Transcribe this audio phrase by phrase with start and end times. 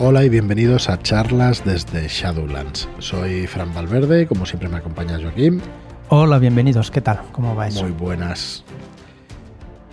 [0.00, 2.88] Hola y bienvenidos a charlas desde Shadowlands.
[3.00, 5.60] Soy Fran Valverde y como siempre me acompaña Joaquín.
[6.08, 6.92] Hola, bienvenidos.
[6.92, 7.18] ¿Qué tal?
[7.32, 7.82] ¿Cómo va eso?
[7.82, 8.62] Muy buenas.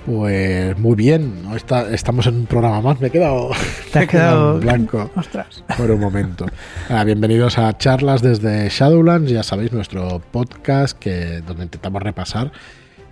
[0.06, 1.56] Pues muy bien, ¿no?
[1.56, 3.50] Está, estamos en un programa más, me he quedado,
[3.92, 5.64] ¿Te has quedado blanco Ostras.
[5.76, 6.46] por un momento.
[6.88, 12.52] Ah, bienvenidos a charlas desde Shadowlands, ya sabéis, nuestro podcast que, donde intentamos repasar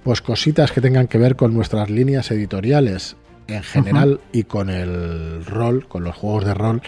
[0.04, 3.16] pues cositas que tengan que ver con nuestras líneas editoriales
[3.48, 6.82] en general y con el rol, con los juegos de rol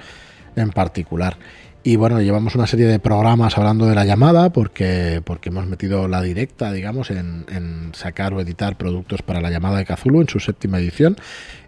[0.55, 1.37] en particular.
[1.83, 6.07] Y bueno, llevamos una serie de programas hablando de la llamada porque, porque hemos metido
[6.07, 10.27] la directa, digamos, en, en sacar o editar productos para la llamada de Cthulhu en
[10.27, 11.15] su séptima edición.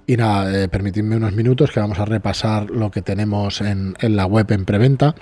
[0.08, 4.16] Y nada, eh, permitidme unos minutos que vamos a repasar lo que tenemos en, en
[4.16, 5.14] la web en preventa.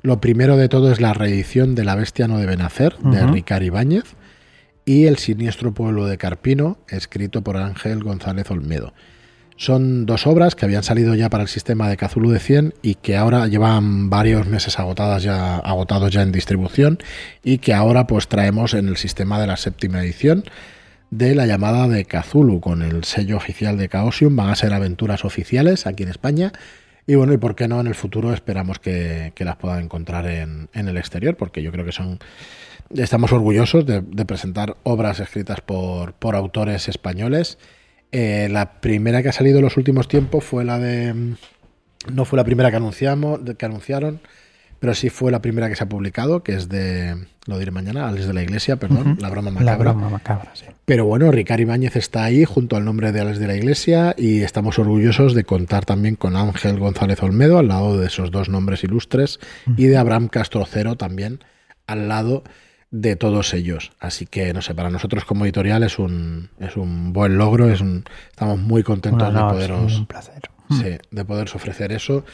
[0.00, 3.26] Lo primero de todo es la reedición de La Bestia no debe nacer, de.
[3.26, 4.04] Ricard Ibáñez,
[4.84, 8.92] y El siniestro pueblo de Carpino, escrito por Ángel González Olmedo.
[9.56, 12.96] Son dos obras que habían salido ya para el sistema de Cthulhu de 100 y
[12.96, 16.98] que ahora llevan varios meses agotadas ya, agotados ya en distribución
[17.44, 20.44] y que ahora pues traemos en el sistema de la séptima edición
[21.10, 24.34] de la llamada de Cthulhu con el sello oficial de Chaosium.
[24.34, 26.52] Van a ser aventuras oficiales aquí en España.
[27.06, 30.26] Y bueno, y por qué no en el futuro esperamos que, que las puedan encontrar
[30.26, 32.18] en, en el exterior, porque yo creo que son
[32.90, 37.58] estamos orgullosos de, de presentar obras escritas por, por autores españoles.
[38.12, 41.12] Eh, la primera que ha salido en los últimos tiempos fue la de.
[41.14, 41.34] mm,
[42.14, 44.20] No fue la primera que anunciamos, que anunciaron,
[44.78, 47.26] pero sí fue la primera que se ha publicado, que es de.
[47.46, 49.92] Lo diré mañana, Alex de la Iglesia, perdón, la broma La macabra.
[49.92, 50.64] broma macabra, sí.
[50.86, 54.40] Pero bueno, Ricard Ibáñez está ahí junto al nombre de Alex de la Iglesia y
[54.42, 58.82] estamos orgullosos de contar también con Ángel González Olmedo al lado de esos dos nombres
[58.84, 59.40] ilustres
[59.76, 61.40] y de Abraham Castrocero también
[61.86, 62.44] al lado
[62.96, 63.90] de todos ellos.
[63.98, 67.80] Así que, no sé, para nosotros como editorial es un, es un buen logro, es
[67.80, 70.42] un, estamos muy contentos de sí, poderos un placer.
[70.70, 72.24] Sí, de poderos ofrecer eso.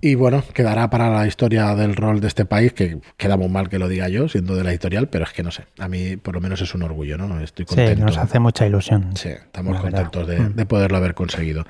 [0.00, 3.68] Y bueno, quedará para la historia del rol de este país, que queda muy mal
[3.68, 6.16] que lo diga yo, siendo de la editorial, pero es que no sé, a mí
[6.16, 7.40] por lo menos es un orgullo, ¿no?
[7.40, 8.04] Estoy Sí, contento.
[8.04, 9.16] nos hace mucha ilusión.
[9.16, 10.54] Sí, estamos contentos de, Mm.
[10.56, 11.64] de poderlo haber conseguido.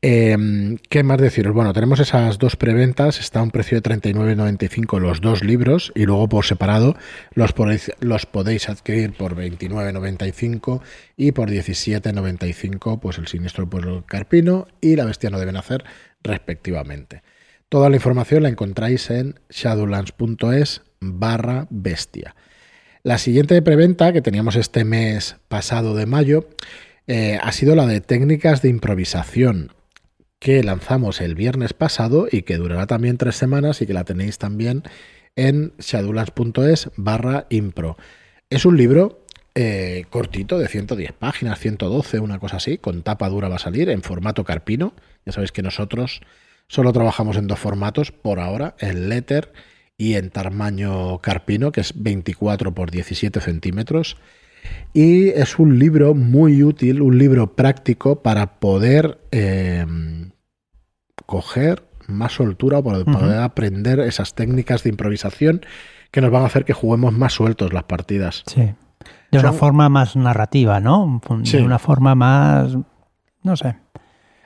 [0.00, 1.52] Eh, ¿Qué más deciros?
[1.52, 6.04] Bueno, tenemos esas dos preventas, está a un precio de 39,95 los dos libros y
[6.04, 6.96] luego por separado
[7.34, 10.82] los podéis, los podéis adquirir por 29,95
[11.16, 15.82] y por 17,95 pues el siniestro pueblo carpino y la bestia no debe nacer
[16.22, 17.22] respectivamente.
[17.68, 22.36] Toda la información la encontráis en shadowlands.es barra bestia.
[23.02, 26.48] La siguiente preventa que teníamos este mes pasado de mayo
[27.08, 29.72] eh, ha sido la de técnicas de improvisación
[30.38, 34.38] que lanzamos el viernes pasado y que durará también tres semanas y que la tenéis
[34.38, 34.82] también
[35.36, 37.96] en shadowlands.es barra impro.
[38.50, 43.48] Es un libro eh, cortito de 110 páginas, 112, una cosa así, con tapa dura
[43.48, 44.94] va a salir en formato carpino.
[45.26, 46.20] Ya sabéis que nosotros
[46.68, 49.52] solo trabajamos en dos formatos por ahora, en letter
[49.96, 54.16] y en tamaño carpino, que es 24 por 17 centímetros.
[54.92, 59.84] Y es un libro muy útil, un libro práctico para poder eh,
[61.28, 65.60] coger más soltura, para poder aprender esas técnicas de improvisación
[66.10, 68.44] que nos van a hacer que juguemos más sueltos las partidas.
[68.46, 68.72] Sí.
[69.30, 71.20] De una forma más narrativa, ¿no?
[71.28, 71.58] De Sí.
[71.58, 72.74] una forma más.
[73.42, 73.76] No sé.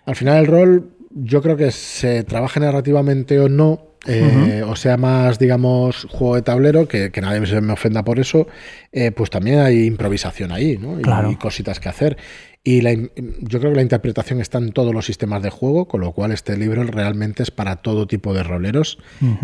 [0.07, 4.97] Al final el rol, yo creo que se trabaje narrativamente o no, eh, o sea
[4.97, 8.47] más, digamos, juego de tablero, que, que nadie se me ofenda por eso,
[8.91, 10.99] eh, pues también hay improvisación ahí, ¿no?
[10.99, 11.31] Y, Claro.
[11.31, 12.17] y cositas que hacer.
[12.65, 16.01] Y la yo creo que la interpretación está en todos los sistemas de juego, con
[16.01, 18.99] lo cual este libro realmente es para todo tipo de roleros,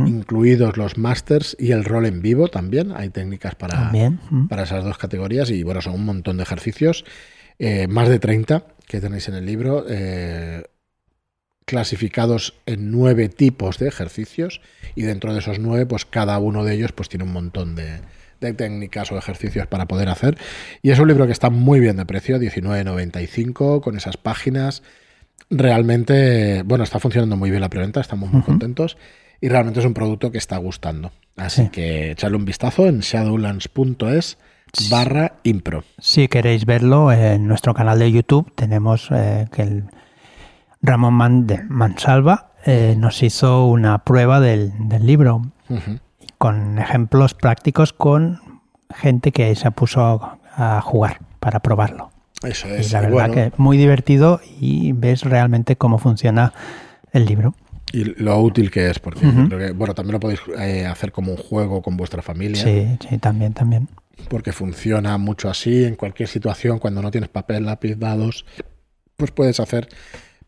[0.06, 2.92] incluidos los masters y el rol en vivo también.
[2.94, 3.90] Hay técnicas para,
[4.48, 7.04] para esas dos categorías y bueno, son un montón de ejercicios,
[7.58, 10.62] eh, más de 30 que tenéis en el libro, eh,
[11.68, 14.62] clasificados en nueve tipos de ejercicios
[14.94, 18.00] y dentro de esos nueve, pues cada uno de ellos pues tiene un montón de,
[18.40, 20.38] de técnicas o ejercicios para poder hacer.
[20.80, 24.82] Y es un libro que está muy bien de precio, 19.95, con esas páginas.
[25.50, 28.96] Realmente, bueno, está funcionando muy bien la preventa, estamos muy contentos
[29.40, 31.12] y realmente es un producto que está gustando.
[31.36, 31.68] Así Sí.
[31.68, 34.38] que echarle un vistazo en shadowlands.es
[34.90, 35.84] barra impro.
[35.98, 39.84] Si queréis verlo en nuestro canal de YouTube, tenemos eh, que el
[40.82, 45.42] Ramón Man- de Mansalva eh, nos hizo una prueba del, del libro
[46.38, 48.40] con ejemplos prácticos con
[48.94, 52.10] gente que se puso a, jugar para probarlo.
[52.42, 52.92] Eso Y es.
[52.92, 56.52] la y verdad bueno, que muy divertido y ves realmente cómo funciona
[57.12, 57.54] el libro.
[57.92, 61.32] y lo útil que es, porque creo que, bueno, también lo podéis eh, hacer como
[61.32, 63.88] un juego con vuestra familia, Sí, sí, también, también.
[64.28, 68.44] porque funciona mucho así, en cualquier situación, cuando no tienes papel, lápiz, dados,
[69.16, 69.88] pues puedes hacer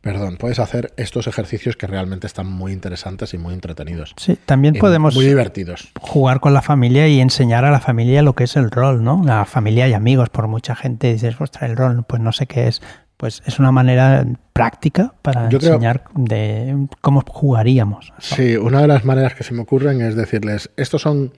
[0.00, 4.14] perdón, puedes hacer estos ejercicios que realmente están muy interesantes y muy entretenidos.
[4.16, 5.90] Sí, también podemos Muy divertidos.
[6.00, 9.22] jugar con la familia y enseñar a la familia lo que es el rol, ¿no?
[9.24, 12.68] La familia y amigos, por mucha gente dices, ostras, el rol, pues no sé qué
[12.68, 12.80] es.
[13.18, 14.24] Pues es una manera
[14.54, 18.14] práctica para Yo creo- enseñar de cómo jugaríamos.
[18.18, 21.34] Sí, una de las maneras que se me ocurren es decirles, estos son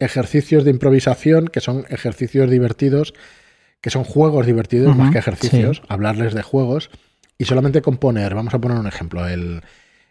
[0.00, 3.14] ejercicios de improvisación, que son ejercicios divertidos,
[3.80, 5.82] que son juegos divertidos más que ejercicios, sí.
[5.88, 6.90] hablarles de juegos
[7.38, 9.62] y solamente componer, vamos a poner un ejemplo, el,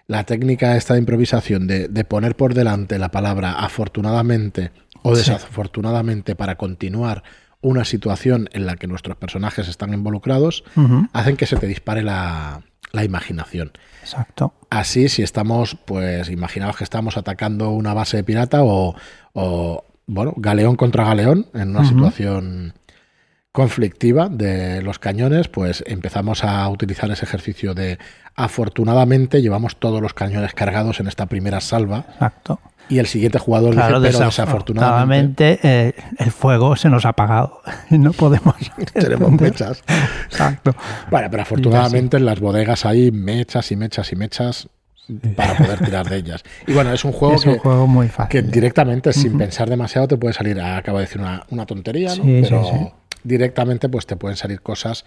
[0.08, 4.72] la técnica esta de improvisación de, de poner por delante la palabra afortunadamente
[5.04, 5.20] o Sí.
[5.32, 7.24] desafortunadamente para continuar
[7.62, 10.64] una situación en la que nuestros personajes están involucrados,
[11.14, 13.72] hacen que se te dispare la, la imaginación.
[14.02, 14.54] Exacto.
[14.72, 18.96] Así, si estamos, pues imaginaos que estamos atacando una base de pirata o,
[19.34, 22.74] o, bueno, galeón contra galeón en una situación
[23.52, 28.00] conflictiva de los cañones, pues empezamos a utilizar ese ejercicio de
[28.36, 32.62] afortunadamente llevamos todos los cañones cargados en esta primera salva Exacto.
[32.88, 37.62] y el siguiente jugador Claro, dice, pero desafortunadamente eh, el fuego se nos ha apagado
[37.90, 38.56] y no podemos.
[38.94, 39.84] tenemos mechas.
[40.26, 40.74] Exacto.
[41.10, 44.70] Bueno, pero afortunadamente en las bodegas hay mechas y mechas y mechas
[45.36, 46.42] para poder tirar de ellas.
[46.68, 48.50] Y bueno, es un juego es que, un juego muy que fácil.
[48.50, 52.16] directamente, sin pensar demasiado, te puede salir, ah, acabo de decir una, una tontería, ¿no?
[52.16, 52.92] Sí, sí, pero sí.
[53.24, 55.04] Directamente pues te pueden salir cosas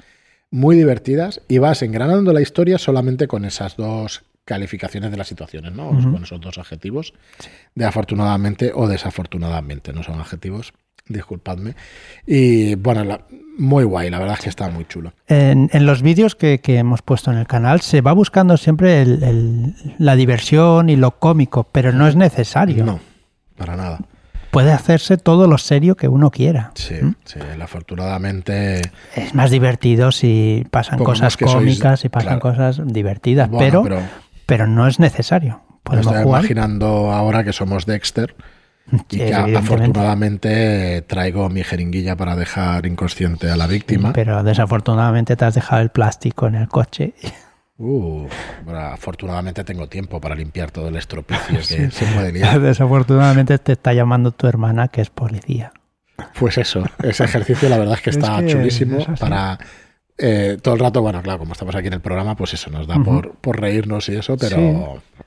[0.51, 5.73] muy divertidas y vas engranando la historia solamente con esas dos calificaciones de las situaciones,
[5.73, 5.89] ¿no?
[5.89, 7.15] Con esos dos adjetivos,
[7.75, 10.75] de afortunadamente o desafortunadamente, no son adjetivos,
[11.09, 11.75] disculpadme.
[12.27, 13.25] Y bueno, la-
[13.57, 15.13] muy guay, la verdad es que está muy chulo.
[15.29, 19.01] En, en los vídeos que, que hemos puesto en el canal se va buscando siempre
[19.01, 22.85] el- el- la diversión y lo cómico, pero no es necesario.
[22.85, 23.01] No,
[23.57, 24.01] para nada.
[24.55, 26.71] Puede hacerse todo lo serio que uno quiera.
[26.75, 27.15] Sí, ¿Mm?
[27.25, 28.81] sí, afortunadamente...
[29.15, 32.57] Es más divertido si pasan cosas sois- cómicas y pasan claro.
[32.57, 34.01] cosas divertidas, Bueno, pero,
[34.47, 35.61] pero, no es necesario.
[35.83, 36.41] Podemos estoy jugar.
[36.43, 38.35] imaginando ahora que somos Dexter
[39.11, 44.13] y que afortunadamente traigo mi jeringuilla para dejar inconsciente a la víctima.
[44.13, 47.15] Pero desafortunadamente te has dejado el plástico en el coche.
[47.77, 48.29] Uh,
[48.65, 52.61] bueno, afortunadamente tengo tiempo para limpiar todo el estropicio que se puede liar.
[52.61, 55.73] Desafortunadamente te está llamando tu hermana que es policía.
[56.39, 59.59] Pues eso, ese ejercicio la verdad es que Es está que chulísimo es para
[60.19, 62.87] eh, todo el rato, bueno, claro, como estamos aquí en el programa, pues eso nos
[62.87, 65.25] da por, por reírnos y eso, pero Sí.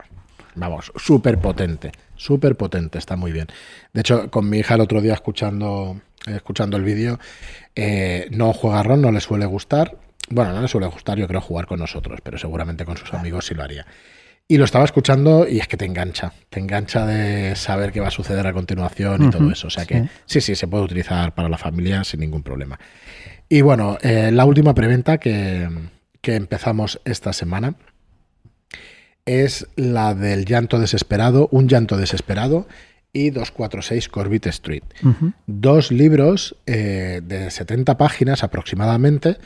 [0.55, 3.47] vamos, súper potente, súper potente, está muy bien.
[3.93, 7.19] De hecho, con mi hija el otro día escuchando, escuchando el vídeo,
[7.75, 9.97] eh, no juega rol, no le suele gustar.
[10.29, 13.45] Bueno, no le suele gustar, yo creo, jugar con nosotros, pero seguramente con sus amigos
[13.45, 13.85] sí lo haría.
[14.49, 18.07] Y lo estaba escuchando y es que te engancha, te engancha de saber qué va
[18.07, 19.67] a suceder a continuación y todo eso.
[19.67, 22.79] O sea que sí, sí, se puede utilizar para la familia sin ningún problema.
[23.49, 25.67] Y bueno, eh, la última preventa que,
[26.21, 27.75] que empezamos esta semana
[29.25, 32.67] es la del llanto desesperado, un llanto desesperado
[33.13, 34.83] y 246 Corbett Street.
[35.45, 39.37] Dos libros eh, de 70 páginas aproximadamente,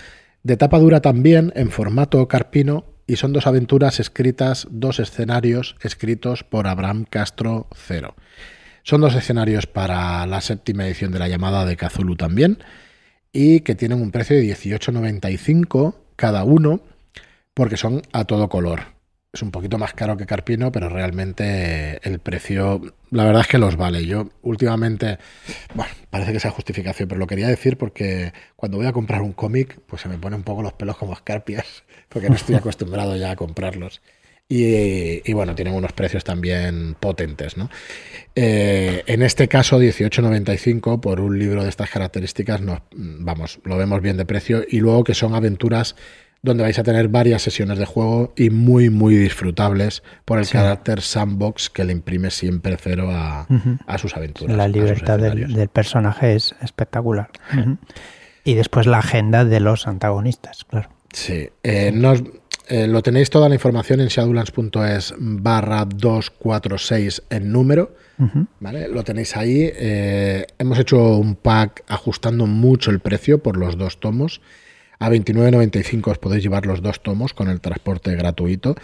[0.44, 6.44] de tapa dura también, en formato carpino, y son dos aventuras escritas, dos escenarios escritos
[6.44, 8.16] por Abraham Castro Cero.
[8.84, 12.60] Son dos escenarios para la séptima edición de la llamada de Cthulhu también,
[13.32, 16.82] y que tienen un precio de 18,95 cada uno,
[17.54, 19.01] porque son a todo color.
[19.34, 23.58] Es un poquito más caro que Carpino, pero realmente el precio, la verdad es que
[23.58, 24.06] los vale.
[24.06, 25.20] Yo últimamente,
[25.74, 29.32] bueno, parece que sea justificación, pero lo quería decir porque cuando voy a comprar un
[29.32, 33.16] cómic, pues se me ponen un poco los pelos como escarpias, porque no estoy acostumbrado
[33.16, 34.02] ya a comprarlos.
[34.50, 37.70] Y, y bueno, tienen unos precios también potentes, ¿no?
[38.36, 44.02] Eh, en este caso, 18.95 por un libro de estas características, nos, vamos, lo vemos
[44.02, 44.66] bien de precio.
[44.68, 45.96] Y luego que son aventuras
[46.44, 50.54] donde vais a tener varias sesiones de juego y muy, muy disfrutables por el Sí.
[50.54, 53.48] carácter sandbox que le imprime siempre cero a,
[53.86, 54.58] a sus aventuras.
[54.58, 57.30] La libertad del, del personaje es espectacular.
[58.44, 60.90] Y después la agenda de los antagonistas, claro.
[61.14, 62.24] Sí, eh, nos-
[62.70, 67.96] eh, lo tenéis toda la información en shadowlands.es barra 246 en número.
[68.60, 68.88] ¿Vale?
[68.88, 69.70] Lo tenéis ahí.
[69.74, 74.42] eh, hemos hecho un pack ajustando mucho el precio por los dos tomos.
[75.02, 78.76] A 29.95 os podéis llevar los dos tomos con el transporte gratuito.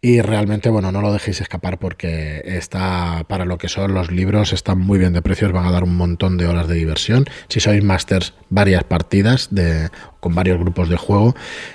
[0.00, 4.52] Y realmente, bueno, no lo dejéis escapar porque está, para lo que son los libros,
[4.52, 7.24] están muy bien de precios, van a dar un montón de horas de diversión.
[7.48, 9.88] Si sois masters, varias partidas de,
[10.20, 11.34] con varios grupos de juego.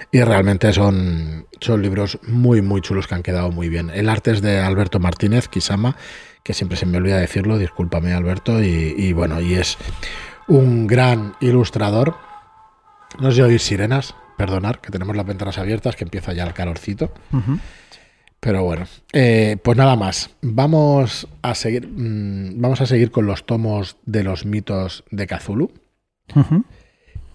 [0.09, 3.89] Y realmente son, son libros muy, muy chulos que han quedado muy bien.
[3.89, 5.97] El arte es de Alberto Martínez, Kisama,
[6.43, 8.63] que siempre se me olvida decirlo, discúlpame Alberto.
[8.63, 9.77] Y, y bueno, y es
[10.47, 12.30] un gran ilustrador.
[13.19, 14.15] No sé si oís sirenas.
[14.37, 17.13] perdonar, que tenemos las ventanas abiertas, que empieza ya el calorcito.
[18.39, 20.31] Pero bueno, eh, pues nada más.
[20.41, 25.71] Vamos a seguir, mm, vamos a seguir con los tomos de los mitos de Cthulhu.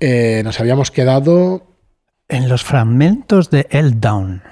[0.00, 1.76] Eh, nos habíamos quedado
[2.28, 4.42] en los fragmentos de Eldown.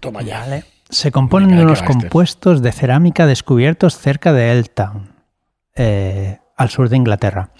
[0.00, 0.44] Toma ya.
[0.90, 1.92] Se componen de unos este.
[1.92, 5.14] compuestos de cerámica descubiertos cerca de Eldown,
[5.74, 7.50] eh, al sur de Inglaterra.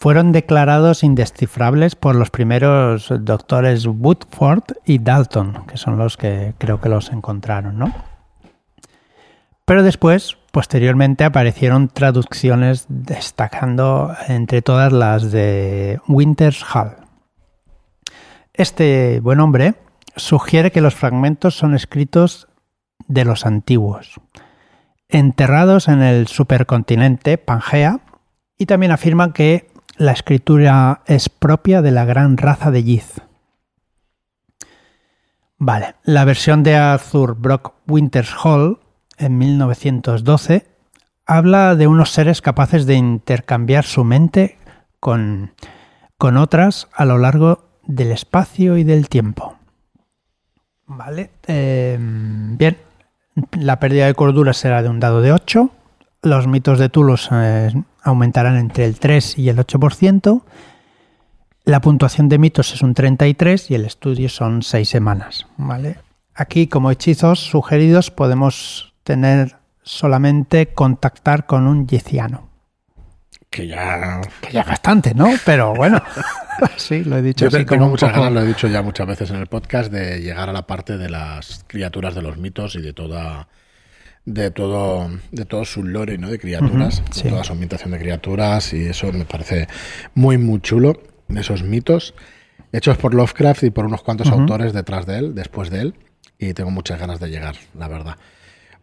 [0.00, 6.80] Fueron declarados indescifrables por los primeros doctores Woodford y Dalton, que son los que creo
[6.80, 7.94] que los encontraron, ¿no?
[9.66, 16.96] Pero después, posteriormente, aparecieron traducciones destacando entre todas las de Winters Hall.
[18.54, 19.74] Este buen hombre
[20.16, 22.48] sugiere que los fragmentos son escritos
[23.06, 24.18] de los antiguos,
[25.10, 28.00] enterrados en el supercontinente Pangea,
[28.56, 29.68] y también afirma que
[30.00, 33.20] la escritura es propia de la gran raza de Yiz.
[35.58, 38.78] Vale, la versión de Arthur Brock Winters Hall
[39.18, 40.66] en 1912
[41.26, 44.56] habla de unos seres capaces de intercambiar su mente
[45.00, 45.52] con,
[46.16, 49.58] con otras a lo largo del espacio y del tiempo.
[50.86, 52.78] Vale, em, bien,
[53.52, 55.70] la pérdida de cordura será de un dado de 8
[56.22, 57.72] los mitos de Tulos eh,
[58.02, 60.42] aumentarán entre el 3 y el 8%.
[61.64, 65.46] La puntuación de mitos es un 33 y el estudio son 6 semanas.
[65.56, 65.98] ¿vale?
[66.34, 72.48] Aquí, como hechizos sugeridos, podemos tener solamente contactar con un yeciano.
[73.50, 74.20] Que ya...
[74.40, 75.28] Que ya bastante, ¿no?
[75.44, 76.00] Pero bueno,
[76.76, 77.48] sí, lo he dicho.
[77.48, 80.48] Yo tengo muchas ganas, lo he dicho ya muchas veces en el podcast, de llegar
[80.48, 83.48] a la parte de las criaturas de los mitos y de toda
[84.32, 86.30] de todo, de todo su lore, ¿no?
[86.30, 89.66] De criaturas, toda su ambientación de criaturas, y eso me parece
[90.14, 92.14] muy, muy chulo, esos mitos,
[92.72, 95.94] hechos por Lovecraft y por unos cuantos autores detrás de él, después de él,
[96.38, 98.16] y tengo muchas ganas de llegar, la verdad.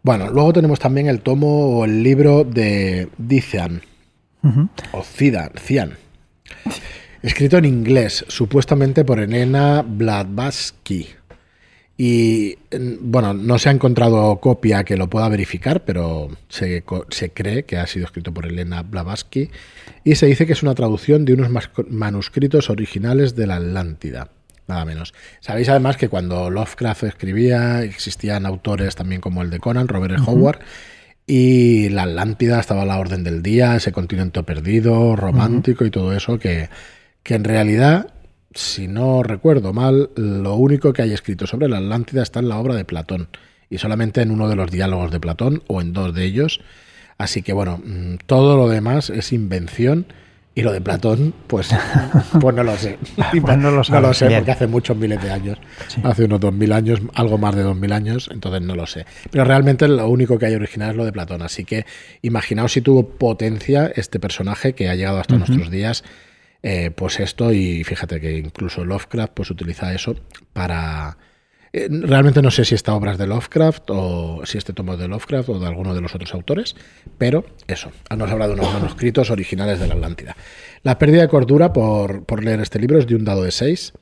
[0.02, 3.82] Bueno, luego tenemos también el tomo o el libro de Dician,
[4.92, 5.96] o Cian, Cian,
[7.22, 11.17] escrito en inglés, supuestamente por Elena Blavatsky
[12.00, 12.56] y
[13.00, 17.76] bueno, no se ha encontrado copia que lo pueda verificar, pero se, se, cree que
[17.76, 19.50] ha sido escrito por Elena Blavatsky
[20.04, 21.50] y se dice que es una traducción de unos
[21.88, 24.30] manuscritos originales de la Atlántida,
[24.68, 25.12] nada menos.
[25.40, 30.20] Sabéis además que cuando Lovecraft escribía existían autores también como el de Conan, Robert.
[30.24, 30.60] Howard,
[31.26, 36.12] y la Atlántida estaba a la orden del día, ese continente perdido, romántico y todo
[36.12, 36.70] eso que,
[37.24, 38.14] que en realidad
[38.54, 42.58] si no recuerdo mal, lo único que hay escrito sobre la Atlántida está en la
[42.58, 43.28] obra de Platón
[43.70, 46.60] y solamente en uno de los diálogos de Platón o en dos de ellos.
[47.18, 50.06] Así que bueno, mm, todo lo demás es invención
[50.54, 51.68] y lo de Platón, pues,
[52.40, 52.98] pues no lo sé.
[53.42, 55.58] Pues no, lo sé porque hace muchos miles de años,
[56.02, 59.06] hace unos dos mil años, algo más de dos mil años, entonces no lo sé.
[59.30, 61.42] Pero realmente lo único que hay original es lo de Platón.
[61.42, 61.86] Así que
[62.22, 66.02] imaginaos si tuvo potencia este personaje que ha llegado hasta nuestros días
[66.62, 70.16] eh, pues esto y fíjate que incluso Lovecraft pues utiliza eso
[70.52, 71.16] para...
[71.72, 74.98] Eh, realmente no sé si esta obra es de Lovecraft o si este tomo es
[74.98, 76.74] de Lovecraft o de alguno de los otros autores,
[77.18, 80.34] pero eso, nos habla de unos manuscritos originales de la Atlántida.
[80.82, 83.92] La pérdida de cordura por, por leer este libro es de un dado de 6.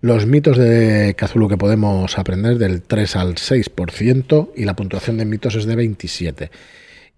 [0.00, 5.26] Los mitos de Cthulhu que podemos aprender del 3 al 6% y la puntuación de
[5.26, 6.50] mitos es de 27.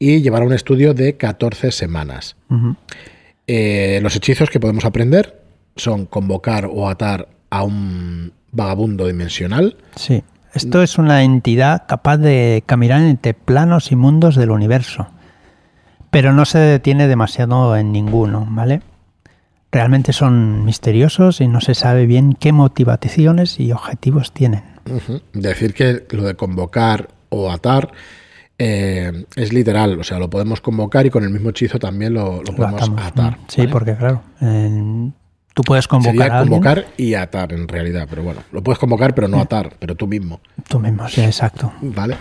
[0.00, 2.34] Y llevará un estudio de 14 semanas.
[3.46, 5.42] Eh, los hechizos que podemos aprender
[5.76, 9.76] son convocar o atar a un vagabundo dimensional.
[9.96, 10.22] Sí,
[10.54, 15.08] esto es una entidad capaz de caminar entre planos y mundos del universo,
[16.10, 18.82] pero no se detiene demasiado en ninguno, ¿vale?
[19.70, 24.62] Realmente son misteriosos y no se sabe bien qué motivaciones y objetivos tienen.
[25.32, 27.92] Decir que lo de convocar o atar
[28.64, 32.44] eh, es literal, o sea, lo podemos convocar y con el mismo hechizo también lo,
[32.44, 33.38] podemos atar.
[33.48, 38.62] Sí, porque claro, tú puedes convocar Sería convocar y atar en realidad, pero bueno, lo
[38.62, 40.40] puedes convocar pero no atar, pero tú mismo.
[40.68, 41.72] Tú mismo, sí, exacto.
[41.80, 42.16] Vale.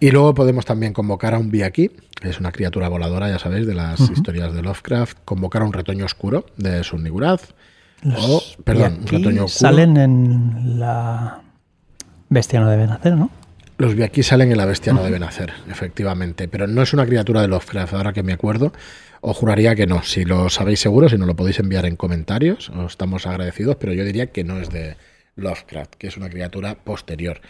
[0.00, 3.66] Y luego podemos también convocar a un Biaki, que es una criatura voladora, ya sabéis,
[3.66, 7.52] de las historias de Lovecraft, convocar a un retoño oscuro de Sunniguraz,
[8.16, 9.70] o, perdón, un retoño oscuro.
[9.70, 11.42] Salen en la
[12.30, 13.41] Bestia no debe nacer, ¿no?
[13.82, 16.46] Los aquí salen en La Bestia no deben hacer, efectivamente.
[16.46, 18.72] Pero no es una criatura de Lovecraft, ahora que me acuerdo.
[19.20, 20.04] Os juraría que no.
[20.04, 23.92] Si lo sabéis seguro, si no lo podéis enviar en comentarios, os estamos agradecidos, pero
[23.92, 24.94] yo diría que no es de
[25.34, 27.40] Lovecraft, que es una criatura posterior.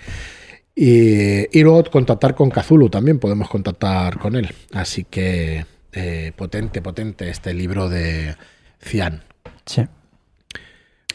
[0.75, 4.55] Y, luego contactar con Cthulhu también, podemos contactar con él.
[4.73, 8.37] Así que eh, potente, potente este libro de
[8.81, 9.23] Cian.
[9.67, 9.83] Sí.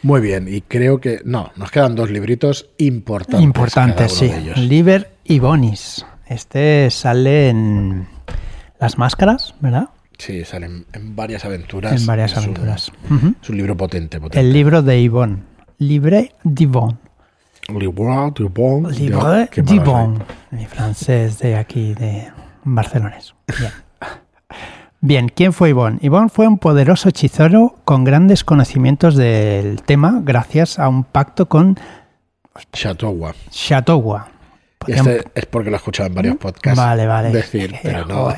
[0.07, 1.19] Muy bien, y creo que.
[1.25, 3.41] No, nos quedan dos libritos importantes.
[3.41, 4.31] Importantes, sí.
[4.55, 6.05] Liber y Bonis.
[6.27, 8.07] Este sale en
[8.79, 9.89] Las Máscaras, ¿verdad?
[10.17, 11.99] Sí, sale en, varias aventuras.
[11.99, 12.89] En varias aventuras.
[13.41, 14.39] es un libro potente, potente.
[14.39, 15.43] El libro de Yvonne.
[15.77, 16.97] Libre d'Yvonne.
[17.67, 18.89] Libre d'Yvonne.
[18.93, 20.23] Libre d'Yvonne.
[20.51, 22.29] Mi francés de aquí, de
[22.63, 23.35] barcelones.
[23.59, 23.73] Bien.
[24.99, 25.99] Bien, ¿quién fue Yvonne?
[26.01, 31.77] Yvonne fue un poderoso hechicero con grandes conocimientos del tema gracias a un pacto con
[32.71, 33.33] Chateauguay.
[33.51, 34.23] Chateauguay.
[34.87, 36.39] Este es porque lo he escuchado en varios ¿Mm?
[36.39, 36.79] podcasts.
[36.79, 37.29] Vale, vale.
[37.31, 38.33] Decir, pero no.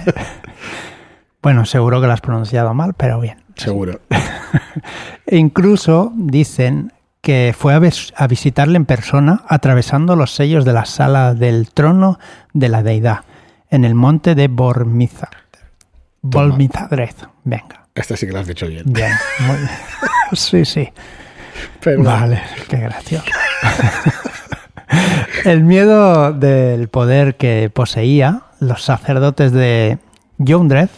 [1.42, 3.38] bueno, seguro que lo has pronunciado mal, pero bien.
[3.56, 4.02] Seguro.
[5.32, 11.72] Incluso dicen que fue a, visitarle en persona atravesando los sellos de la sala del
[11.72, 12.20] trono
[12.54, 13.20] de la deidad
[13.70, 15.30] en el monte de Bormiza.
[16.22, 17.88] Volmizadrez, venga.
[17.96, 18.84] Este sí que lo has dicho bien.
[18.86, 19.12] Bien,
[20.34, 20.90] sí, sí.
[21.98, 23.26] Vale, qué gracioso.
[25.46, 29.98] el miedo del poder que poseía, los sacerdotes de
[30.46, 30.92] Jondreth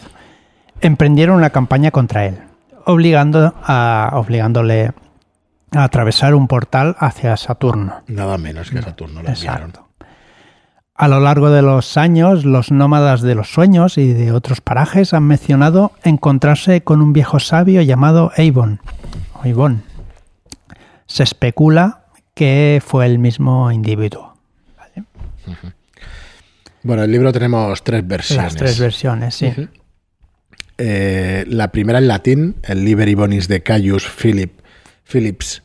[0.80, 2.38] emprendieron una campaña contra él,
[2.84, 4.92] obligando a, obligándole
[5.72, 8.02] a atravesar un portal hacia Saturno.
[8.06, 9.22] Nada menos que Saturno.
[9.22, 9.88] Lo Exacto.
[10.94, 15.14] A lo largo de los años, los nómadas de los sueños y de otros parajes
[15.14, 18.78] han mencionado encontrarse con un viejo sabio llamado Avon.
[21.06, 24.36] Se especula que fue el mismo individuo.
[26.82, 28.44] Bueno, el libro tenemos tres versiones.
[28.44, 29.52] Las tres versiones, sí.
[30.78, 34.52] Eh, la primera en latín, el Liber Ibonis de Caius Philip,
[35.04, 35.62] Philips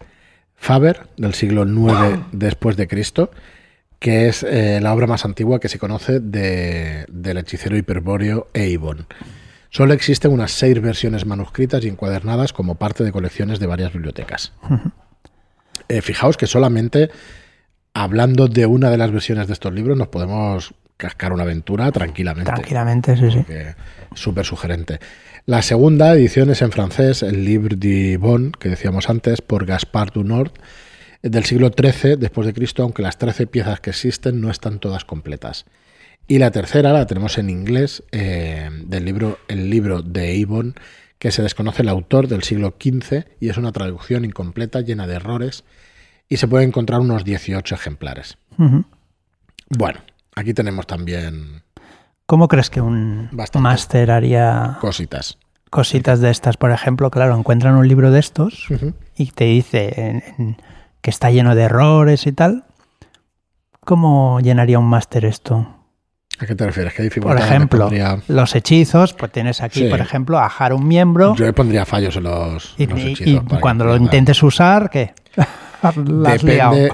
[0.56, 3.32] Faber, del siglo IX después de Cristo
[4.00, 9.08] que es eh, la obra más antigua que se conoce de, del hechicero hiperbóreo Eivon.
[9.70, 14.54] Solo existen unas seis versiones manuscritas y encuadernadas como parte de colecciones de varias bibliotecas.
[15.90, 17.10] Eh, fijaos que solamente
[17.94, 22.52] hablando de una de las versiones de estos libros nos podemos cascar una aventura tranquilamente.
[22.52, 23.46] Tranquilamente, sí, sí.
[24.14, 25.00] Súper sugerente.
[25.46, 30.12] La segunda edición es en francés, el Livre de Bon, que decíamos antes, por Gaspard
[30.12, 30.52] du Nord,
[31.22, 35.06] del siglo XIII después de Cristo, aunque las 13 piezas que existen no están todas
[35.06, 35.66] completas.
[36.28, 40.76] Y la tercera la tenemos en inglés, eh, del libro El libro de Avon,
[41.20, 45.16] que se desconoce el autor del siglo XV y es una traducción incompleta llena de
[45.16, 45.64] errores
[46.30, 48.38] y se puede encontrar unos 18 ejemplares.
[49.70, 50.00] Bueno,
[50.36, 51.64] aquí tenemos también...
[52.26, 54.78] ¿Cómo crees que un máster haría...
[54.82, 55.38] Cositas.
[55.70, 58.68] Cositas de estas, por ejemplo, claro, encuentran un libro de estos
[59.16, 60.58] y te dice en
[61.02, 62.66] que está lleno de errores y tal.
[63.82, 65.78] ¿Cómo llenaría un máster esto?
[66.40, 66.94] ¿A qué te refieres?
[66.94, 67.90] ¿Qué por ejemplo,
[68.28, 71.36] los hechizos, pues tienes aquí, por ejemplo, ajar un miembro.
[71.36, 73.44] Yo le pondría fallos en los, hechizos.
[73.50, 75.14] Y cuando lo intentes usar, ¿qué?
[75.96, 76.92] depende,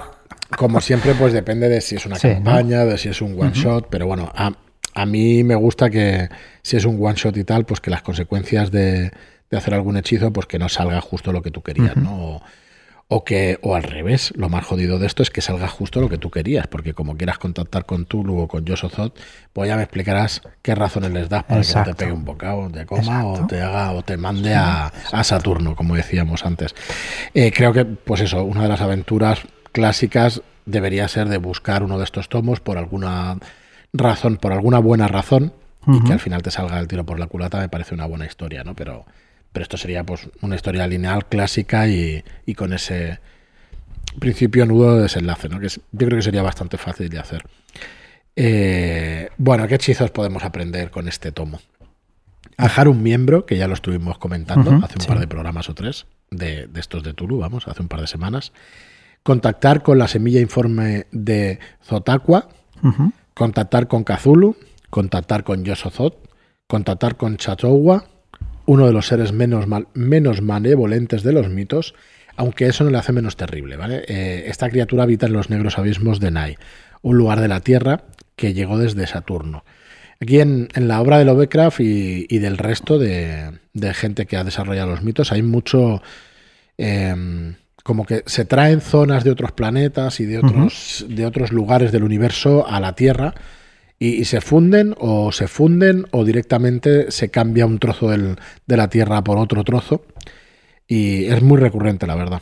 [0.56, 3.88] como siempre, pues depende de si es una campaña, de si es un one shot,
[3.90, 6.30] pero bueno, a, mí me gusta que
[6.62, 9.12] si es un one shot y tal, pues que las consecuencias de,
[9.52, 12.16] hacer algún hechizo, pues que no salga justo lo que tú querías, ¿no?
[12.16, 12.42] O
[13.24, 16.18] que, o al revés, lo más jodido de esto es que salga justo lo que
[16.18, 19.16] tú querías, porque como quieras contactar con Tulu o con Yosozot,
[19.54, 22.86] pues ya me explicarás qué razones les das para que te pegue un bocado de
[22.86, 24.92] coma o te haga o te mande a,
[25.24, 26.74] Saturno, como decíamos antes.
[27.34, 31.98] Eh, creo que, pues eso, una de las aventuras clásicas debería ser de buscar uno
[31.98, 33.38] de estos tomos por alguna
[33.94, 35.54] razón, por alguna buena razón,
[35.86, 38.26] y que al final te salga el tiro por la culata, me parece una buena
[38.26, 38.74] historia, ¿no?
[38.74, 39.06] Pero
[39.54, 42.24] pero esto sería pues una historia lineal clásica y,
[42.58, 43.20] con ese
[44.20, 45.60] principio nudo de desenlace, ¿no?
[45.60, 47.44] que yo creo que sería bastante fácil de hacer.
[48.36, 51.62] Eh, bueno, ¿qué hechizos podemos aprender con este tomo?
[52.58, 56.08] Ajar un miembro, que ya lo estuvimos comentando hace un par de programas o tres,
[56.32, 58.54] de, estos de Tulu, vamos, hace un par de semanas.
[59.22, 62.50] Contactar con la semilla informe de Zotakwa,
[63.34, 64.58] contactar con Kazulu,
[64.90, 66.18] contactar con Yosozot,
[66.68, 68.06] contactar con Chatowa,
[68.66, 71.96] uno de los seres menos, mal, menos manevolentes de los mitos,
[72.36, 73.76] aunque eso no le hace menos terrible.
[73.78, 74.04] ¿vale?
[74.08, 76.58] Eh, esta criatura habita en los negros abismos de Nai,
[77.02, 79.64] un lugar de la Tierra que llegó desde Saturno.
[80.20, 83.60] Aquí en, la obra de Lovecraft y, del resto de,
[83.94, 86.02] gente que ha desarrollado los mitos hay mucho...
[86.78, 91.92] Em, como que se traen zonas de otros planetas y de otros, de otros lugares
[91.92, 93.36] del universo a la Tierra
[94.04, 99.24] y, se funden o se funden o directamente se cambia un trozo de la Tierra
[99.24, 100.04] por otro trozo.
[100.86, 102.42] Y es muy recurrente, la verdad.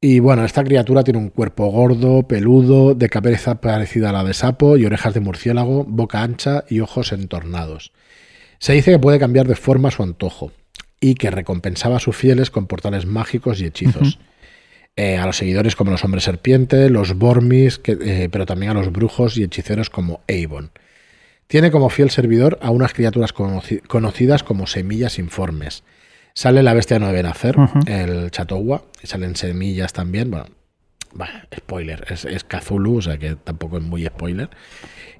[0.00, 4.32] Y bueno, esta criatura tiene un cuerpo gordo, peludo, de cabeza parecida a la de
[4.32, 7.92] sapo y orejas de murciélago, boca ancha y ojos entornados.
[8.60, 10.52] Se dice que puede cambiar de forma a su antojo
[11.00, 14.20] y que recompensaba a sus fieles con portales mágicos y hechizos.
[14.96, 18.74] Eh, a los seguidores como los hombres serpiente, los Bormis, que, eh, pero también a
[18.74, 20.70] los brujos y hechiceros como Avon.
[21.46, 25.82] Tiene como fiel servidor a unas criaturas conoci- conocidas como semillas informes.
[26.34, 27.80] Sale la bestia no debe nacer, Ujú.
[27.86, 30.30] el Chatogua, y salen semillas también.
[30.30, 34.48] Bueno, spoiler, es, es Cthulhu, o sea que tampoco es muy spoiler.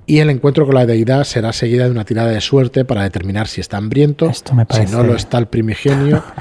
[0.06, 3.48] Y el encuentro con la deidad será seguida de una tirada de suerte para determinar
[3.48, 6.22] si está hambriento, Esto me si no lo está el primigenio.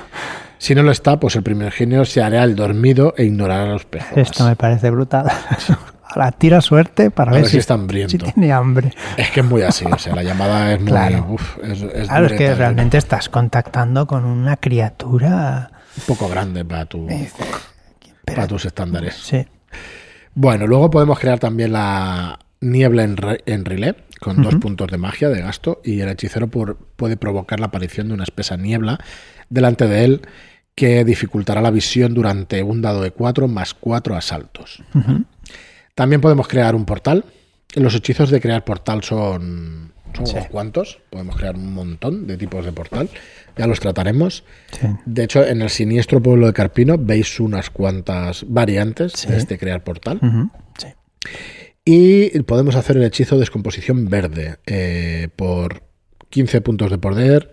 [0.60, 4.16] si no lo está, pues el primigenio se hará el dormido e ignorará los peces.
[4.16, 5.26] Esto me parece brutal.
[6.04, 8.12] Ahora tira suerte para A ver, ver si está hambriento.
[8.12, 8.94] si tiene hambre.
[9.18, 10.90] Es que es muy así, o sea, la llamada es muy...
[10.90, 11.26] Claro.
[11.30, 15.72] uf, es, es Claro, es que realmente estás contactando con una criatura.
[15.98, 17.08] un poco grande para, tu,
[18.26, 19.16] para tus estándares.
[19.16, 19.48] Sí.
[20.36, 24.98] Bueno, luego podemos crear también la niebla en, re- en relé con dos puntos de
[24.98, 29.00] magia de gasto y el hechicero por- puede provocar la aparición de una espesa niebla
[29.50, 30.22] delante de él
[30.76, 34.82] que dificultará la visión durante un dado de 4 más 4 asaltos.
[35.96, 37.26] También podemos crear un portal.
[37.76, 40.34] Los hechizos de crear portal son, son Sí.
[40.36, 41.00] unos cuantos.
[41.10, 43.10] Podemos crear un montón de tipos de portal.
[43.58, 44.44] Ya los trataremos.
[44.72, 44.88] Sí.
[45.06, 49.28] De hecho, en el siniestro pueblo de Carpino veis unas cuantas variantes Sí.
[49.28, 50.20] de este crear portal.
[51.92, 55.82] Y podemos hacer el hechizo de descomposición verde eh, por
[56.30, 57.52] 15 puntos de poder,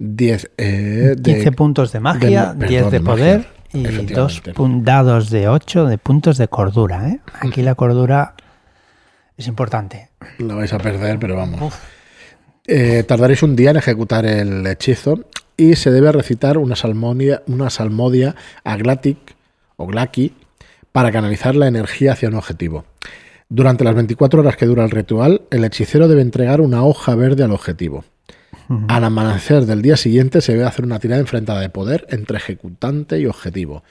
[0.00, 3.38] 10 eh, de- 15 puntos de magia, de- 10 perdón, de de poder
[3.72, 4.42] magia, y dos
[4.82, 7.10] dados de 8 de puntos de cordura.
[7.10, 7.20] ¿eh?
[7.40, 8.34] Aquí la cordura
[9.36, 10.08] es importante.
[10.38, 11.72] Lo vais a perder, pero vamos.
[12.66, 15.20] Eh, tardaréis un día en ejecutar el hechizo
[15.56, 19.16] y se debe recitar una salmodia, una salmodia aglatic
[19.76, 20.34] o glaki
[20.90, 22.84] para canalizar la energía hacia un objetivo.
[23.52, 27.42] Durante las 24 horas que dura el ritual, el hechicero debe entregar una hoja verde
[27.44, 28.04] al objetivo.
[28.86, 33.18] Al amanecer del día siguiente se debe hacer una tirada enfrentada de poder entre ejecutante
[33.18, 33.82] y objetivo.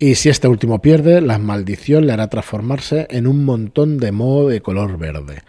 [0.00, 4.48] Y si este último pierde, la maldición le hará transformarse en un montón de moho
[4.48, 5.42] de color verde.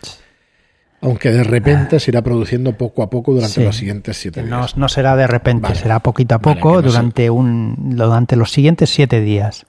[1.01, 3.63] Aunque de repente se irá produciendo poco a poco durante Sí.
[3.63, 4.77] los siguientes siete no, días.
[4.77, 5.75] no será de repente, Vale.
[5.75, 9.65] será poquito a poco no durante, un, durante los siguientes 7 días.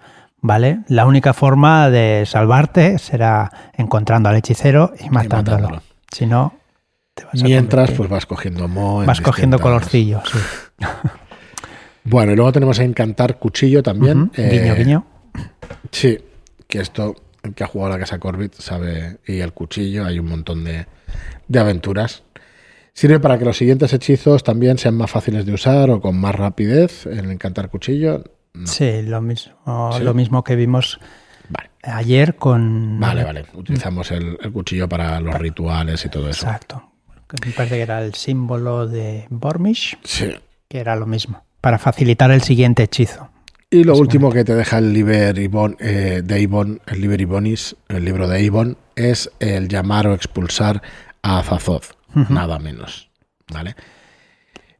[0.46, 0.80] ¿Vale?
[0.88, 5.56] La única forma de salvarte será encontrando al hechicero y matándolo.
[5.62, 5.82] matándolo.
[6.12, 6.52] Si no,
[7.14, 9.06] te vas Mientras, pues vas cogiendo moho.
[9.06, 10.20] vas cogiendo colorcillo.
[10.30, 10.38] Sí.
[12.06, 14.24] Bueno, y luego tenemos a encantar cuchillo también.
[14.24, 14.32] Ujú.
[14.36, 15.06] eh, Guiño, guiño.
[15.90, 16.18] Sí,
[16.68, 20.18] que esto, el que ha jugado a la casa Corbett sabe, y el cuchillo, hay
[20.18, 20.86] un montón de,
[21.48, 22.22] de aventuras.
[22.92, 26.34] Sirve para que los siguientes hechizos también sean más fáciles de usar o con más
[26.34, 27.06] rapidez.
[27.06, 28.22] El encantar cuchillo,
[28.54, 28.66] no.
[28.66, 30.02] Sí, lo mismo, ¿Sí?
[30.02, 30.98] lo mismo que vimos
[31.48, 32.98] Vale, ayer con.
[32.98, 33.44] vale, vale.
[33.54, 36.46] Utilizamos el, el cuchillo para los rituales y todo eso.
[36.46, 36.90] Exacto.
[37.44, 40.30] Me parece que era el símbolo de Bormish, Sí.
[40.68, 41.44] que era lo mismo.
[41.60, 43.28] Para facilitar el siguiente hechizo.
[43.70, 47.74] Y lo último que te deja el Liber Ibon, eh, de Ibon, el Liber Ibonis,
[47.88, 50.80] el libro de Ibon, es el llamar o expulsar
[51.22, 51.86] a Azazoth,
[52.28, 53.10] nada menos.
[53.52, 53.74] ¿Vale?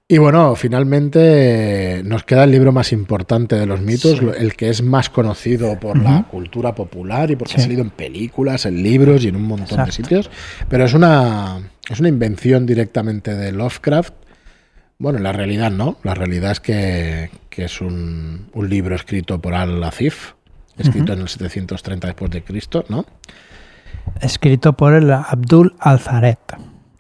[0.07, 4.27] Y bueno, finalmente eh, nos queda el libro más importante de los mitos, Sí.
[4.39, 7.61] el que es más conocido por la cultura popular y porque Sí.
[7.61, 10.31] ha salido en películas, en libros y en un montón de sitios.
[10.69, 14.13] Pero es una, es una invención directamente de Lovecraft.
[14.99, 15.97] Bueno, la realidad no.
[16.03, 20.33] La realidad es que, que es un, un libro escrito por Al-Azif,
[20.77, 23.07] escrito en el 730 después de Cristo, ¿no?
[24.21, 26.39] Escrito por el Abdul Al-Zaret.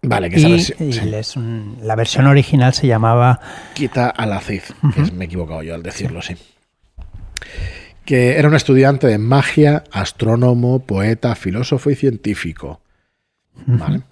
[0.06, 1.14] Vale, que esa Y, versión- y sí.
[1.14, 3.40] es un- la versión original se llamaba
[3.74, 6.34] Quita Al-Azif, que es- me he equivocado yo al decirlo, sí.
[8.04, 12.80] Que era un estudiante de magia, astrónomo, poeta, filósofo y científico.
[13.66, 14.02] Vale.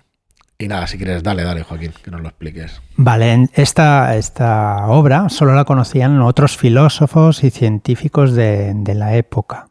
[0.59, 2.81] Y nada, si quieres, dale, dale, Joaquín, que nos lo expliques.
[2.97, 9.67] Vale, esta, esta obra solo la conocían otros filósofos y científicos de, de la época.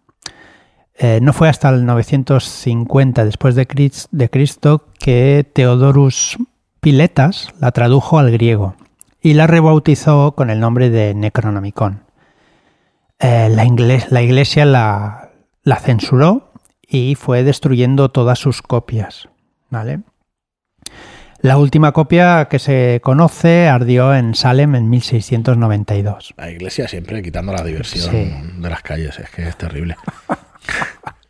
[1.03, 6.37] Eh, no fue hasta el 950 después de, Cris- de Cristo que Theodorus
[6.79, 8.75] Piletas la tradujo al griego
[9.19, 12.03] y la rebautizó con el nombre de Necronomicon.
[13.19, 15.29] Eh, la, iglesia la,
[15.63, 16.51] la censuró
[16.87, 19.27] y fue destruyendo todas sus copias.
[19.71, 20.01] ¿Vale?
[21.39, 26.35] La última copia que se conoce ardió en Salem en 1692.
[26.37, 28.31] La iglesia siempre quitando la diversión Sí.
[28.61, 29.95] de las calles, es que es terrible.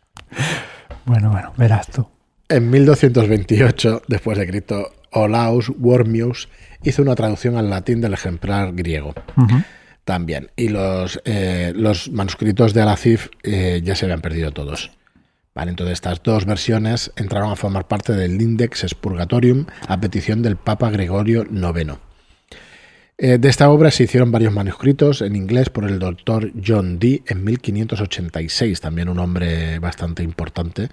[1.04, 2.06] Bueno, bueno, verás tú.
[2.48, 6.48] En 1228, después de Cristo, Olaus Wormius
[6.82, 9.14] hizo una traducción al latín del ejemplar griego.
[10.04, 10.50] También.
[10.56, 14.90] Y los, eh, los manuscritos de Alacif eh, ya se habían perdido todos.
[15.54, 20.56] Vale, entonces estas dos versiones entraron a formar parte del Index Expurgatorium a petición del
[20.56, 21.98] Papa Gregorio IX.
[23.24, 27.22] Eh, de esta obra se hicieron varios manuscritos en inglés por el doctor John Dee
[27.28, 30.88] en 1586, también un hombre bastante importante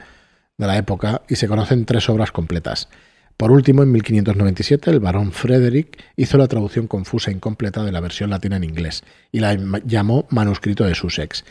[0.55, 2.87] de la época, y se conocen tres obras completas.
[3.39, 8.01] Por último, en 1597, el barón Frederick hizo la traducción confusa e incompleta de la
[8.01, 11.45] versión latina en inglés y la llamó Manuscrito de Sussex.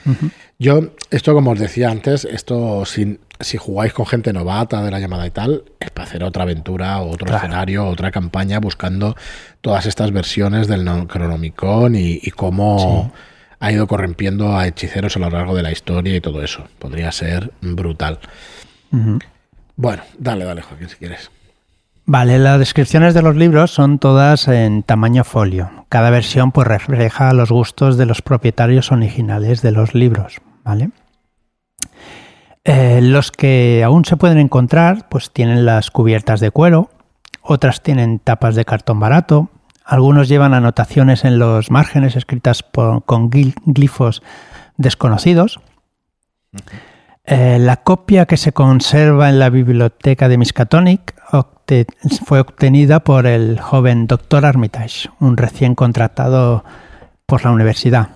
[0.58, 5.00] Yo, esto como os decía antes, esto sin, si jugáis con gente novata de la
[5.00, 9.16] llamada y tal, es para hacer otra aventura, otro escenario, otra campaña buscando
[9.62, 13.14] todas estas versiones del Necronomicon y, cómo
[13.60, 16.68] ha ido corrompiendo a hechiceros a lo largo de la historia y todo eso.
[16.78, 18.18] Podría ser brutal.
[19.74, 21.30] Bueno, dale, dale, Joaquín, si quieres.
[22.10, 25.68] Vale, las descripciones de los libros son todas en tamaño folio.
[25.90, 30.88] Cada versión pues refleja los gustos de los propietarios originales de los libros, ¿vale?
[32.64, 36.88] Eh, los que aún se pueden encontrar pues tienen las cubiertas de cuero,
[37.42, 39.50] otras tienen tapas de cartón barato,
[39.84, 42.64] algunos llevan anotaciones en los márgenes escritas
[43.04, 44.22] con glifos
[44.78, 45.60] desconocidos.
[47.24, 51.14] Eh, la copia que se conserva en la biblioteca de Miskatonic
[52.24, 54.46] fue obtenida por el joven Dr.
[54.46, 56.64] Armitage, un recién contratado
[57.26, 58.10] por la universidad.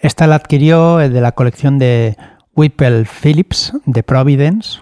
[0.00, 2.16] Esta la adquirió de la colección de
[2.54, 4.80] Whipple Phillips de Providence,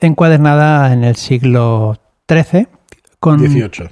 [0.00, 2.68] encuadernada en el siglo XIII
[3.18, 3.40] con...
[3.40, 3.90] 18.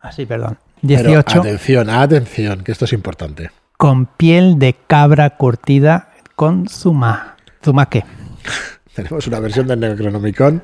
[0.00, 0.58] Ah, sí, perdón.
[0.82, 1.40] 18.
[1.40, 3.50] atención, atención, que esto es importante.
[3.76, 7.36] Con piel de cabra curtida con zuma.
[7.64, 8.04] ¿Zuma qué?
[8.94, 10.62] Tenemos una versión del Necronomicon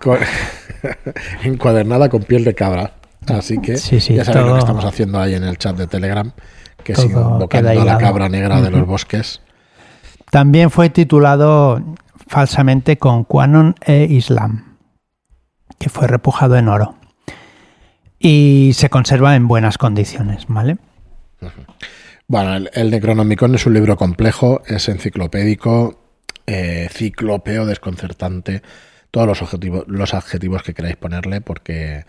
[1.44, 2.94] encuadernada con piel de cabra.
[3.26, 6.32] Así que ya sabéis lo que estamos haciendo ahí en el chat de Telegram,
[6.82, 9.42] que es invocando a la cabra negra de los bosques.
[10.30, 11.82] También fue titulado
[12.26, 14.76] falsamente con Quanon e Islam,
[15.78, 16.94] que fue repujado en oro.
[18.18, 20.78] Y se conserva en buenas condiciones, ¿vale?
[22.28, 25.99] Bueno, el, Necronomicon es un libro complejo, es enciclopédico,
[26.52, 28.60] eh, ciclopeo, desconcertante,
[29.12, 32.06] todos los, objetivos, los adjetivos que queráis ponerle, porque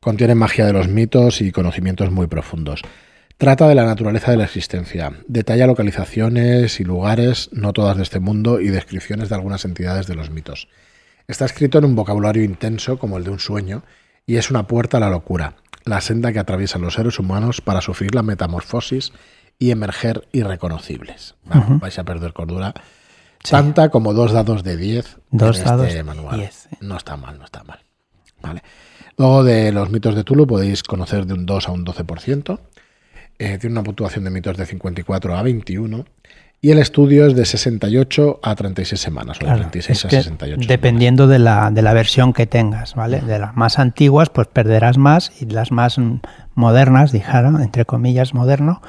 [0.00, 2.80] contiene magia de los mitos y conocimientos muy profundos.
[3.36, 8.18] Trata de la naturaleza de la existencia, detalla localizaciones y lugares, no todas de este
[8.18, 10.68] mundo, y descripciones de algunas entidades de los mitos.
[11.28, 13.82] Está escrito en un vocabulario intenso como el de un sueño,
[14.24, 17.82] y es una puerta a la locura, la senda que atraviesan los seres humanos para
[17.82, 19.12] sufrir la metamorfosis
[19.58, 21.34] y emerger irreconocibles.
[21.44, 22.72] Vais a perder cordura.
[23.48, 26.50] Tanta como dos dados de 10 dos en dados este manual.
[26.80, 27.80] No está mal, no está mal.
[28.40, 28.62] Vale.
[29.16, 32.58] Luego de los mitos de Tulu podéis conocer de un 2 a un 12%.
[33.38, 36.04] Eh, tiene una puntuación de mitos de 54 a 21
[36.64, 40.68] y el estudio es de 68 a 36 semanas, o de 36 a 68.
[40.68, 43.20] Dependiendo de la, de la, versión que tengas, ¿vale?
[43.20, 45.96] De las más antiguas, pues perderás más y las más
[46.54, 48.80] modernas, dijeron, entre comillas, moderno,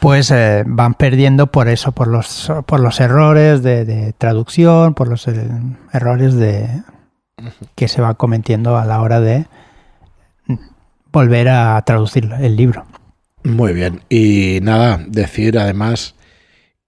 [0.00, 5.26] pues eh, van perdiendo por eso, por los, por los errores de, traducción, por los
[5.28, 5.48] eh,
[5.92, 6.82] errores de
[7.74, 9.46] que se van cometiendo a la hora de
[11.12, 12.84] volver a traducir el libro.
[13.44, 14.02] Muy bien.
[14.08, 16.14] Y nada, decir además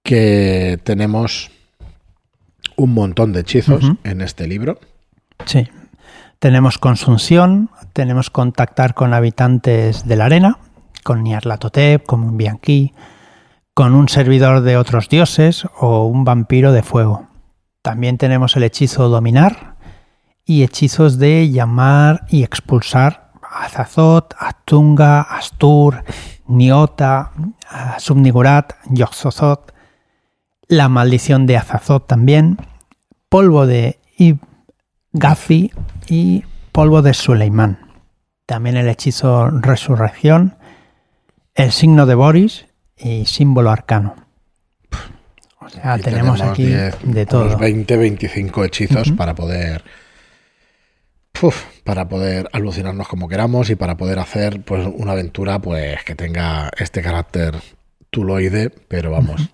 [0.02, 1.50] que tenemos
[2.76, 4.78] un montón de hechizos en este libro.
[5.46, 5.68] Sí.
[6.38, 10.58] Tenemos consunción, tenemos contactar con habitantes de la arena,
[11.02, 12.92] con Nyarlathotep, con un Bianchi,
[13.74, 17.26] con un servidor de otros dioses o un vampiro de fuego.
[17.82, 19.76] También tenemos el hechizo dominar
[20.44, 24.34] y hechizos de llamar y expulsar a Azazot,
[24.64, 26.04] Tunga, Astur,
[26.46, 27.32] Niota,
[27.98, 29.72] Subnigurat, Yoxozot,
[30.68, 32.58] la maldición de Azazot también,
[33.28, 33.98] polvo de
[35.12, 35.72] Gafi
[36.08, 37.78] y polvo de Suleimán.
[38.46, 40.56] También el hechizo resurrección,
[41.64, 44.16] el signo de Boris y símbolo arcano.
[45.58, 47.56] O sea, tenemos, aquí de todo.
[47.56, 49.84] 20, 25 hechizos para poder
[51.84, 56.70] para poder alucinarnos como queramos y para poder hacer pues una aventura pues que tenga
[56.76, 57.54] este carácter
[58.10, 59.48] tuloide, pero vamos,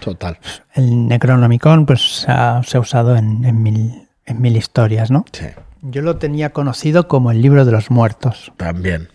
[0.00, 0.38] total.
[0.74, 5.24] El Necronomicon pues se ha, usado en, mil, en mil historias, ¿no?
[5.32, 5.46] Sí.
[5.82, 8.52] Yo lo tenía conocido como el libro de los muertos.
[8.56, 9.08] También.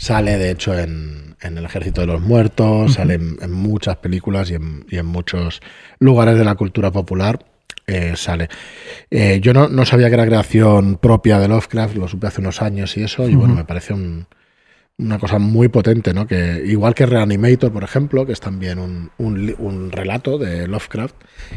[0.00, 4.54] Sale, de hecho, en, en, El Ejército de los Muertos, sale en, muchas películas y
[4.54, 5.60] en, y en, muchos
[5.98, 7.44] lugares de la cultura popular.
[7.86, 8.48] Eh, sale.
[9.10, 12.62] Eh, yo no, no, sabía que era creación propia de Lovecraft, lo supe hace unos
[12.62, 14.26] años y eso, y bueno, me parece un,
[14.98, 16.26] una cosa muy potente, ¿no?
[16.26, 21.14] Que igual que Reanimator, por ejemplo, que es también un, un, relato de Lovecraft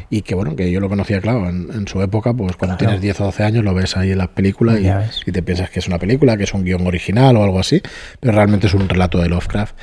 [0.10, 3.20] y que bueno, que yo lo conocía, claro, en, su época, pues cuando tienes 10
[3.22, 4.80] o 12 años lo ves ahí en las películas
[5.26, 7.82] y, te piensas que es una película, que es un guion original o algo así,
[8.20, 9.76] pero realmente es un relato de Lovecraft.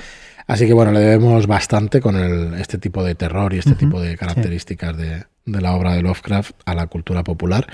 [0.46, 4.00] Así que bueno, le debemos bastante con el, este tipo de terror y este tipo
[4.00, 7.66] de características de, de la obra de Lovecraft a la cultura popular.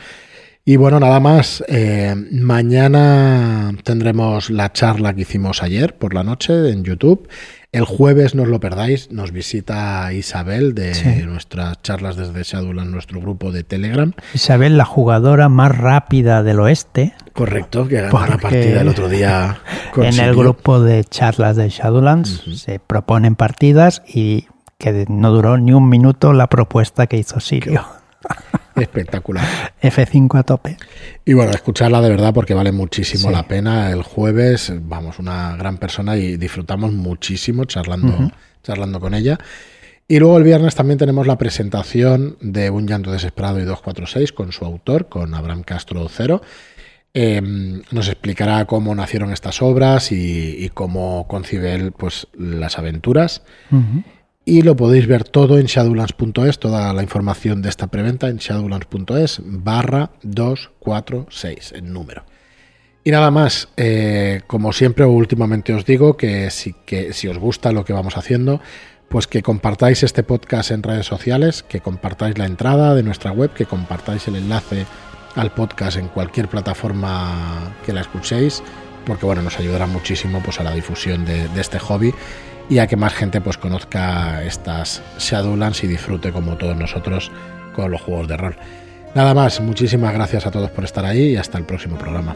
[0.69, 1.63] Y bueno, nada más.
[1.69, 7.29] Eh, mañana tendremos la charla que hicimos ayer por la noche en YouTube.
[7.71, 13.21] El jueves no os lo perdáis, nos visita Isabel de nuestras charlas desde Shadowlands, nuestro
[13.21, 14.13] grupo de Telegram.
[14.35, 17.15] Isabel, la jugadora más rápida del oeste.
[17.33, 19.61] Correcto, que ganó la partida el otro día.
[19.97, 24.49] En el grupo de charlas de Shadowlands se proponen partidas y
[24.79, 27.85] que no duró ni un minuto la propuesta que hizo Sirio.
[28.77, 29.75] Espectacular.
[29.83, 30.77] F5 a tope.
[31.25, 33.91] Y bueno, escucharla de verdad porque vale muchísimo la pena.
[33.91, 38.31] El jueves, vamos, una gran persona y disfrutamos muchísimo charlando,
[38.63, 39.39] charlando con ella.
[40.09, 44.53] Y luego el viernes también tenemos la presentación de Un llanto desesperado y 246 con
[44.53, 46.43] su autor, con Abraham Castro Cero.
[47.13, 53.43] Em, nos explicará cómo nacieron estas obras y, cómo concibe él pues, las aventuras
[54.49, 59.41] y lo podéis ver todo en shadowlands.es, toda la información de esta preventa en shadowlands.es
[59.43, 62.25] barra 246 en número.
[63.03, 67.39] Y nada más, eh, como siempre o últimamente os digo que si, que si os
[67.39, 68.61] gusta lo que vamos haciendo,
[69.09, 73.53] pues que compartáis este podcast en redes sociales, que compartáis la entrada de nuestra web,
[73.53, 74.87] que compartáis el enlace
[75.35, 78.63] al podcast en cualquier plataforma que la escuchéis,
[79.05, 82.15] porque bueno, nos ayudará muchísimo pues, a la difusión de, de este hobby
[82.69, 87.31] y a que más gente pues conozca estas Shadowlands y disfrute como todos nosotros
[87.75, 88.57] con los juegos de rol.
[89.15, 92.35] Nada más, muchísimas gracias a todos por estar ahí y hasta el próximo programa.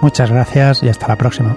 [0.00, 1.56] Muchas gracias y hasta la próxima.